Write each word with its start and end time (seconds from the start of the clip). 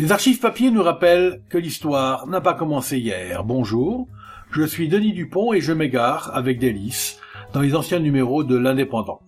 Les 0.00 0.12
archives 0.12 0.40
papier 0.40 0.70
nous 0.70 0.82
rappellent 0.82 1.42
que 1.50 1.58
l'histoire 1.58 2.26
n'a 2.26 2.40
pas 2.40 2.54
commencé 2.54 2.96
hier. 2.96 3.44
Bonjour, 3.44 4.08
je 4.50 4.62
suis 4.62 4.88
Denis 4.88 5.12
Dupont 5.12 5.52
et 5.52 5.60
je 5.60 5.74
m'égare 5.74 6.34
avec 6.34 6.58
délice 6.58 7.18
dans 7.52 7.60
les 7.60 7.74
anciens 7.74 7.98
numéros 7.98 8.42
de 8.42 8.56
l'Indépendant. 8.56 9.20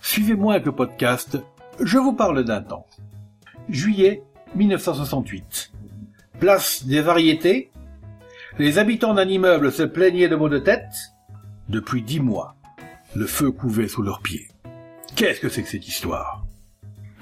Suivez-moi 0.00 0.54
avec 0.54 0.66
le 0.66 0.72
podcast 0.72 1.38
Je 1.78 1.96
vous 1.96 2.12
parle 2.12 2.42
d'un 2.42 2.60
temps. 2.60 2.86
Juillet 3.68 4.24
1968. 4.56 5.70
Place 6.40 6.84
des 6.84 7.02
variétés. 7.02 7.70
Les 8.58 8.78
habitants 8.78 9.14
d'un 9.14 9.28
immeuble 9.28 9.70
se 9.70 9.84
plaignaient 9.84 10.28
de 10.28 10.34
maux 10.34 10.48
de 10.48 10.58
tête. 10.58 11.14
Depuis 11.68 12.02
dix 12.02 12.18
mois, 12.18 12.56
le 13.14 13.26
feu 13.26 13.52
couvait 13.52 13.86
sous 13.86 14.02
leurs 14.02 14.22
pieds. 14.22 14.48
Qu'est-ce 15.14 15.38
que 15.38 15.48
c'est 15.48 15.62
que 15.62 15.68
cette 15.68 15.86
histoire? 15.86 16.44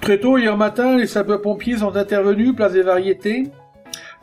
Très 0.01 0.19
tôt 0.19 0.37
hier 0.37 0.55
matin, 0.55 0.97
les 0.97 1.07
sapeurs-pompiers 1.07 1.77
sont 1.77 1.95
intervenus, 1.95 2.55
place 2.55 2.71
des 2.71 2.81
variétés, 2.81 3.49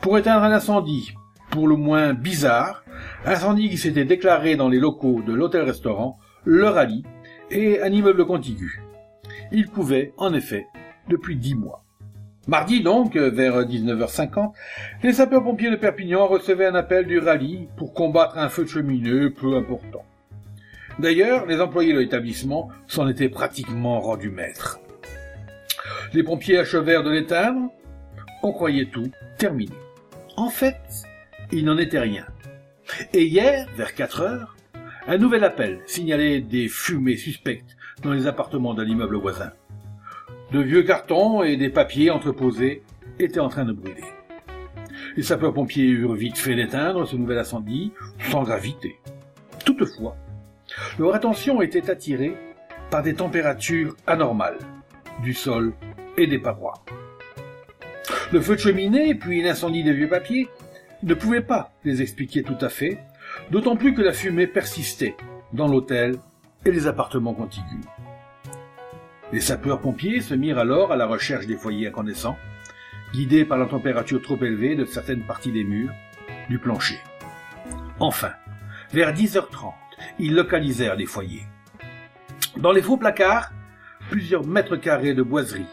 pour 0.01 0.17
éteindre 0.17 0.43
un 0.43 0.53
incendie, 0.53 1.13
pour 1.51 1.69
le 1.69 1.77
moins 1.77 2.15
bizarre, 2.15 2.83
incendie 3.27 3.69
qui 3.69 3.77
s'était 3.77 4.07
déclaré 4.07 4.57
dans 4.57 4.69
les 4.69 4.81
locaux 4.81 5.23
de 5.25 5.35
l'hôtel-restaurant 5.35 6.19
Le 6.45 6.67
Rallye 6.67 7.05
et 7.51 7.83
un 7.83 7.93
immeuble 7.93 8.27
contigu. 8.27 8.83
Il 9.53 9.67
couvait, 9.67 10.13
en 10.17 10.33
effet, 10.33 10.67
depuis 11.09 11.37
dix 11.37 11.55
mois. 11.55 11.85
Mardi 12.49 12.83
donc, 12.83 13.17
vers 13.17 13.63
19h50, 13.63 14.53
les 15.03 15.13
sapeurs-pompiers 15.13 15.71
de 15.71 15.77
Perpignan 15.77 16.27
recevaient 16.27 16.67
un 16.67 16.75
appel 16.75 17.07
du 17.07 17.19
rallye 17.19 17.69
pour 17.77 17.93
combattre 17.93 18.39
un 18.39 18.49
feu 18.49 18.65
de 18.65 18.69
cheminée 18.69 19.31
peu 19.31 19.57
important. 19.57 20.05
D'ailleurs, 20.99 21.45
les 21.47 21.61
employés 21.61 21.93
de 21.93 21.99
l'établissement 21.99 22.71
s'en 22.87 23.09
étaient 23.09 23.29
pratiquement 23.29 24.01
rendus 24.01 24.31
maîtres. 24.31 24.81
Les 26.17 26.23
pompiers 26.23 26.57
achevèrent 26.57 27.03
de 27.03 27.11
l'éteindre. 27.11 27.71
On 28.43 28.51
croyait 28.51 28.87
tout 28.87 29.11
terminé. 29.37 29.75
En 30.39 30.49
fait, 30.49 30.81
il 31.53 31.67
n'en 31.67 31.77
était 31.77 31.99
rien. 31.99 32.25
Et 33.13 33.27
hier, 33.27 33.67
vers 33.77 33.95
4 33.95 34.23
heures, 34.23 34.57
un 35.09 35.19
nouvel 35.19 35.45
appel 35.45 35.83
signalait 35.85 36.41
des 36.41 36.69
fumées 36.69 37.19
suspectes 37.19 37.77
dans 38.03 38.15
les 38.15 38.27
appartements 38.27 38.73
de 38.73 38.83
l'immeuble 38.83 39.17
voisin. 39.17 39.53
De 40.53 40.61
vieux 40.61 40.85
cartons 40.85 41.43
et 41.43 41.59
des 41.59 41.69
papiers 41.69 42.09
entreposés 42.09 42.83
étaient 43.19 43.39
en 43.39 43.51
train 43.51 43.67
de 43.67 43.75
brûler. 43.75 44.05
Les 45.19 45.23
sapeurs-pompiers 45.23 45.85
eurent 45.85 46.15
vite 46.15 46.39
fait 46.39 46.55
d'éteindre 46.55 47.07
ce 47.07 47.17
nouvel 47.17 47.37
incendie, 47.37 47.93
sans 48.31 48.43
gravité. 48.43 48.99
Toutefois, 49.67 50.17
leur 50.99 51.15
attention 51.15 51.61
était 51.61 51.91
attirée 51.91 52.39
par 52.91 53.03
des 53.03 53.13
températures 53.13 53.95
anormales 54.07 54.61
du 55.23 55.35
sol 55.35 55.75
et 56.17 56.27
des 56.27 56.39
parois. 56.39 56.85
Le 58.33 58.41
feu 58.41 58.57
de 58.57 58.61
cheminée, 58.61 59.15
puis 59.15 59.43
l'incendie 59.43 59.85
des 59.85 59.93
vieux 59.93 60.09
papiers, 60.09 60.49
ne 61.03 61.15
pouvaient 61.15 61.43
pas 61.43 61.73
les 61.85 62.03
expliquer 62.03 62.43
tout 62.43 62.57
à 62.61 62.69
fait, 62.69 62.99
d'autant 63.51 63.77
plus 63.77 63.95
que 63.95 64.03
la 64.03 64.13
fumée 64.13 64.47
persistait 64.47 65.17
dans 65.53 65.69
l'hôtel 65.69 66.17
et 66.65 66.73
les 66.73 66.87
appartements 66.87 67.35
contigus. 67.35 67.85
Les 69.33 69.41
sapeurs-pompiers 69.41 70.21
se 70.21 70.35
mirent 70.35 70.59
alors 70.59 70.93
à 70.93 70.97
la 70.97 71.07
recherche 71.07 71.47
des 71.47 71.57
foyers 71.57 71.89
incandescents, 71.89 72.37
guidés 73.13 73.45
par 73.45 73.59
la 73.59 73.67
température 73.67 74.23
trop 74.23 74.37
élevée 74.37 74.77
de 74.77 74.85
certaines 74.85 75.23
parties 75.23 75.53
des 75.53 75.65
murs, 75.65 75.93
du 76.49 76.59
plancher. 76.59 76.99
Enfin, 77.99 78.33
vers 78.93 79.13
10h30, 79.13 79.73
ils 80.19 80.35
localisèrent 80.35 80.97
les 80.97 81.07
foyers. 81.07 81.47
Dans 82.57 82.73
les 82.73 82.83
faux 82.83 82.97
placards, 82.97 83.53
plusieurs 84.11 84.47
mètres 84.47 84.77
carrés 84.77 85.15
de 85.15 85.23
boiseries. 85.23 85.67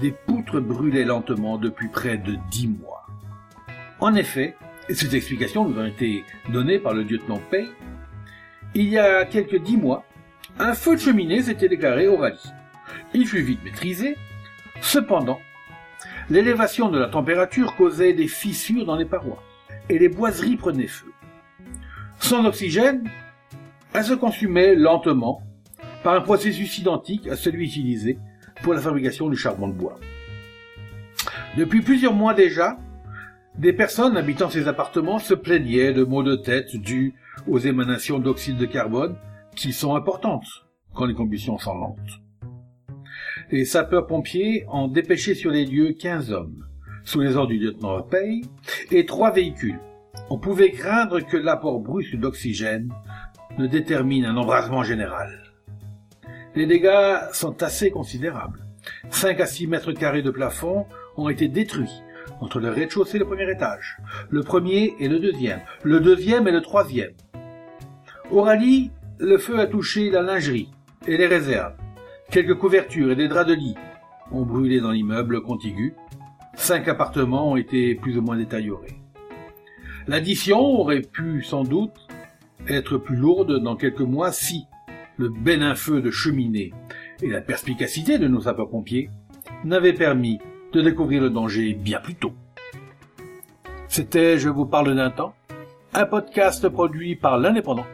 Des 0.00 0.12
poutres 0.12 0.60
brûlaient 0.60 1.04
lentement 1.04 1.58
depuis 1.58 1.88
près 1.88 2.16
de 2.16 2.36
dix 2.50 2.68
mois. 2.68 3.06
En 3.98 4.14
effet, 4.14 4.56
et 4.88 4.94
ces 4.94 5.14
explications 5.14 5.68
nous 5.68 5.78
ont 5.78 5.84
été 5.84 6.24
données 6.48 6.78
par 6.78 6.94
le 6.94 7.02
lieutenant 7.02 7.40
Pay, 7.50 7.68
il 8.74 8.88
y 8.88 8.98
a 8.98 9.26
quelques 9.26 9.62
dix 9.62 9.76
mois, 9.76 10.04
un 10.58 10.72
feu 10.72 10.94
de 10.96 11.00
cheminée 11.00 11.42
s'était 11.42 11.68
déclaré 11.68 12.08
au 12.08 12.16
rallye. 12.16 12.38
Il 13.12 13.26
fut 13.26 13.42
vite 13.42 13.62
maîtrisé. 13.62 14.16
Cependant, 14.80 15.38
l'élévation 16.30 16.88
de 16.88 16.98
la 16.98 17.08
température 17.08 17.76
causait 17.76 18.14
des 18.14 18.28
fissures 18.28 18.86
dans 18.86 18.96
les 18.96 19.04
parois, 19.04 19.42
et 19.90 19.98
les 19.98 20.08
boiseries 20.08 20.56
prenaient 20.56 20.86
feu. 20.86 21.12
Sans 22.20 22.46
oxygène, 22.46 23.08
elles 23.92 24.04
se 24.04 24.14
consumaient 24.14 24.74
lentement 24.74 25.42
par 26.02 26.14
un 26.14 26.20
processus 26.22 26.78
identique 26.78 27.26
à 27.26 27.36
celui 27.36 27.66
utilisé 27.66 28.18
pour 28.62 28.74
la 28.74 28.80
fabrication 28.80 29.28
du 29.28 29.36
charbon 29.36 29.68
de 29.68 29.74
bois. 29.74 29.98
Depuis 31.56 31.80
plusieurs 31.80 32.14
mois 32.14 32.34
déjà, 32.34 32.78
des 33.58 33.72
personnes 33.72 34.16
habitant 34.16 34.48
ces 34.48 34.68
appartements 34.68 35.18
se 35.18 35.34
plaignaient 35.34 35.92
de 35.92 36.04
maux 36.04 36.22
de 36.22 36.36
tête 36.36 36.76
dus 36.76 37.14
aux 37.46 37.58
émanations 37.58 38.18
d'oxyde 38.18 38.56
de 38.56 38.66
carbone 38.66 39.16
qui 39.56 39.72
sont 39.72 39.96
importantes 39.96 40.46
quand 40.94 41.06
les 41.06 41.14
combustions 41.14 41.58
sont 41.58 41.74
lentes. 41.74 42.20
Les 43.50 43.64
sapeurs-pompiers 43.64 44.64
ont 44.70 44.88
dépêché 44.88 45.34
sur 45.34 45.50
les 45.50 45.66
lieux 45.66 45.92
15 45.92 46.32
hommes, 46.32 46.64
sous 47.04 47.20
les 47.20 47.36
ordres 47.36 47.50
du 47.50 47.58
lieutenant 47.58 48.00
Pay, 48.02 48.42
et 48.92 49.06
trois 49.06 49.32
véhicules. 49.32 49.80
On 50.30 50.38
pouvait 50.38 50.70
craindre 50.70 51.20
que 51.20 51.36
l'apport 51.36 51.80
brusque 51.80 52.16
d'oxygène 52.16 52.92
ne 53.58 53.66
détermine 53.66 54.24
un 54.24 54.36
embrasement 54.36 54.84
général. 54.84 55.49
Les 56.56 56.66
dégâts 56.66 57.18
sont 57.32 57.62
assez 57.62 57.90
considérables. 57.90 58.64
5 59.10 59.40
à 59.40 59.46
6 59.46 59.68
mètres 59.68 59.92
carrés 59.92 60.22
de 60.22 60.30
plafond 60.30 60.86
ont 61.16 61.28
été 61.28 61.46
détruits 61.48 62.02
entre 62.40 62.58
le 62.58 62.70
rez-de-chaussée 62.70 63.16
et 63.16 63.20
le 63.20 63.26
premier 63.26 63.50
étage, 63.50 63.98
le 64.30 64.42
premier 64.42 64.94
et 64.98 65.08
le 65.08 65.18
deuxième, 65.18 65.60
le 65.84 66.00
deuxième 66.00 66.48
et 66.48 66.52
le 66.52 66.60
troisième. 66.60 67.12
Au 68.30 68.42
rallye, 68.42 68.90
le 69.18 69.38
feu 69.38 69.60
a 69.60 69.66
touché 69.66 70.10
la 70.10 70.22
lingerie 70.22 70.70
et 71.06 71.16
les 71.16 71.26
réserves. 71.26 71.74
Quelques 72.30 72.58
couvertures 72.58 73.12
et 73.12 73.16
des 73.16 73.28
draps 73.28 73.48
de 73.48 73.54
lit 73.54 73.76
ont 74.32 74.44
brûlé 74.44 74.80
dans 74.80 74.92
l'immeuble 74.92 75.42
contigu. 75.42 75.94
Cinq 76.54 76.88
appartements 76.88 77.52
ont 77.52 77.56
été 77.56 77.94
plus 77.94 78.18
ou 78.18 78.22
moins 78.22 78.36
détériorés. 78.36 79.00
L'addition 80.08 80.58
aurait 80.58 81.02
pu 81.02 81.42
sans 81.42 81.64
doute 81.64 82.08
être 82.68 82.98
plus 82.98 83.16
lourde 83.16 83.62
dans 83.62 83.76
quelques 83.76 84.00
mois 84.00 84.32
si 84.32 84.66
le 85.20 85.28
bénin 85.28 85.74
feu 85.74 86.00
de 86.00 86.10
cheminée 86.10 86.72
et 87.22 87.28
la 87.28 87.42
perspicacité 87.42 88.16
de 88.16 88.26
nos 88.26 88.40
sapeurs-pompiers 88.40 89.10
n'avaient 89.64 89.92
permis 89.92 90.38
de 90.72 90.80
découvrir 90.80 91.20
le 91.20 91.28
danger 91.28 91.74
bien 91.74 92.00
plus 92.00 92.14
tôt. 92.14 92.32
C'était 93.86 94.38
Je 94.38 94.48
vous 94.48 94.64
parle 94.64 94.96
d'un 94.96 95.10
temps, 95.10 95.34
un 95.92 96.06
podcast 96.06 96.66
produit 96.70 97.16
par 97.16 97.36
l'Indépendant 97.36 97.84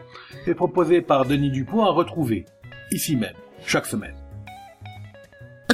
et 0.46 0.54
proposé 0.54 1.00
par 1.00 1.24
Denis 1.24 1.50
Dupont 1.50 1.84
à 1.84 1.90
retrouver 1.90 2.44
ici 2.92 3.16
même 3.16 3.34
chaque 3.66 3.86
semaine. 3.86 4.14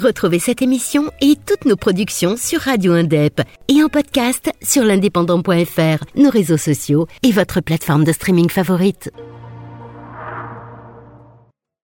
Retrouvez 0.01 0.39
cette 0.39 0.63
émission 0.63 1.11
et 1.21 1.37
toutes 1.37 1.67
nos 1.67 1.77
productions 1.77 2.39
sur 2.39 2.61
Radio 2.61 2.95
Indep 2.95 3.43
et 3.69 3.83
en 3.83 3.89
podcast 3.89 4.51
sur 4.63 4.85
l'indépendant.fr, 4.85 6.05
nos 6.17 6.31
réseaux 6.31 6.57
sociaux 6.57 7.07
et 7.23 7.31
votre 7.31 7.61
plateforme 7.61 8.05
de 8.05 8.13
streaming 8.13 8.49
favorite. 8.49 9.13